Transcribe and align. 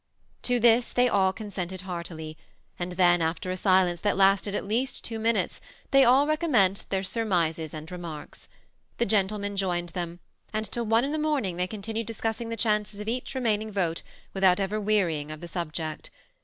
To 0.41 0.59
this 0.59 0.91
they 0.91 1.07
all 1.07 1.31
consented 1.31 1.81
heartily, 1.81 2.35
and 2.79 2.93
then, 2.93 3.21
after 3.21 3.51
a 3.51 3.55
silence 3.55 4.01
that 4.01 4.17
lasted 4.17 4.55
at 4.55 4.65
least 4.67 5.03
two 5.05 5.19
minutes, 5.19 5.61
they 5.91 6.03
all 6.03 6.25
recom 6.25 6.49
menced 6.55 6.87
their 6.89 7.03
surmises 7.03 7.71
and 7.71 7.91
remarks. 7.91 8.47
The 8.97 9.05
gentlemen 9.05 9.55
joined 9.55 9.89
them, 9.89 10.19
and 10.51 10.65
till 10.71 10.87
one 10.87 11.05
in 11.05 11.11
the 11.11 11.19
morning 11.19 11.57
they 11.57 11.67
continued 11.67 12.07
discussing 12.07 12.49
the 12.49 12.57
chances 12.57 12.99
of 12.99 13.07
each 13.07 13.35
remaining 13.35 13.71
vote 13.71 14.01
without 14.33 14.59
ever 14.59 14.81
wearying 14.81 15.29
of 15.29 15.39
the 15.39 15.47
subject. 15.47 16.09